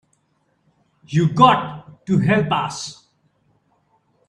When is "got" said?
1.31-2.07